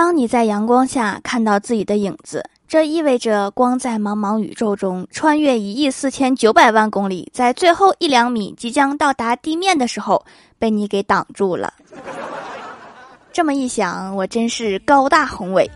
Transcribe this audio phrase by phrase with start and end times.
[0.00, 10.24] 当你在阳光下看到自己的影子这意味着光在茫茫宇宙中穿越一亿四千九百万公里在最后一两米即将到达地面的时候
[10.58, 11.74] 被你给挡住了。
[13.30, 15.70] 这么一想我真是高大宏伟。